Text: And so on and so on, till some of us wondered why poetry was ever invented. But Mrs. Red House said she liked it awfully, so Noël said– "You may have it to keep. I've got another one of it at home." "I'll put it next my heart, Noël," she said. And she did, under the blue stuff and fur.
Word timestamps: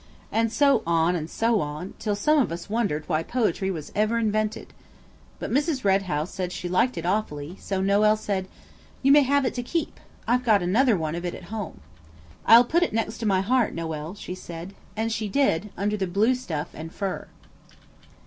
And 0.31 0.51
so 0.51 0.81
on 0.87 1.15
and 1.15 1.29
so 1.29 1.59
on, 1.61 1.93
till 1.99 2.15
some 2.15 2.39
of 2.39 2.51
us 2.51 2.71
wondered 2.71 3.03
why 3.05 3.21
poetry 3.21 3.69
was 3.69 3.91
ever 3.93 4.17
invented. 4.17 4.73
But 5.37 5.51
Mrs. 5.51 5.83
Red 5.83 6.01
House 6.09 6.33
said 6.33 6.51
she 6.51 6.67
liked 6.67 6.97
it 6.97 7.05
awfully, 7.05 7.55
so 7.59 7.83
Noël 7.83 8.17
said– 8.17 8.47
"You 9.03 9.11
may 9.11 9.21
have 9.21 9.45
it 9.45 9.53
to 9.53 9.61
keep. 9.61 9.99
I've 10.27 10.43
got 10.43 10.63
another 10.63 10.97
one 10.97 11.13
of 11.13 11.23
it 11.23 11.35
at 11.35 11.43
home." 11.53 11.81
"I'll 12.47 12.65
put 12.65 12.81
it 12.81 12.93
next 12.93 13.23
my 13.23 13.41
heart, 13.41 13.75
Noël," 13.75 14.17
she 14.17 14.33
said. 14.33 14.73
And 14.97 15.11
she 15.11 15.29
did, 15.29 15.69
under 15.77 15.97
the 15.97 16.07
blue 16.07 16.33
stuff 16.33 16.69
and 16.73 16.91
fur. 16.91 17.27